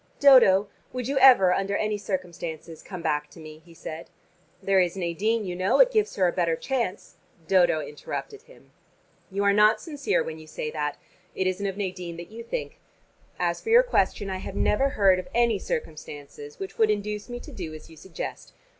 "Dodo, 0.19 0.67
would 0.91 1.07
you 1.07 1.19
ever 1.19 1.53
under 1.53 1.77
any 1.77 1.95
circumstances 1.95 2.81
come 2.81 3.03
back 3.03 3.29
to 3.29 3.39
me?" 3.39 3.59
he 3.63 3.75
said. 3.75 4.09
"There 4.59 4.79
is 4.79 4.97
Nadine, 4.97 5.45
you 5.45 5.55
know. 5.55 5.79
It 5.79 5.91
gives 5.91 6.15
her 6.15 6.27
a 6.27 6.31
better 6.31 6.55
chance" 6.55 7.17
Dodo 7.47 7.79
interrupted 7.81 8.41
him. 8.41 8.71
"You 9.29 9.43
are 9.43 9.53
not 9.53 9.79
sincere 9.79 10.23
when 10.23 10.39
you 10.39 10.47
say 10.47 10.71
that. 10.71 10.97
It 11.35 11.45
isn't 11.45 11.67
of 11.67 11.77
Nadine 11.77 12.17
that 12.17 12.31
you 12.31 12.43
think. 12.43 12.79
As 13.37 13.61
for 13.61 13.69
your 13.69 13.83
question, 13.83 14.27
I 14.31 14.37
have 14.37 14.55
never 14.55 14.89
heard 14.89 15.19
of 15.19 15.27
any 15.35 15.59
circumstances 15.59 16.57
which 16.57 16.79
would 16.79 16.89
induce 16.89 17.29
me 17.29 17.39
to 17.39 17.51
do 17.51 17.71
as 17.75 17.87
you 17.87 17.95
suggest. 17.95 18.53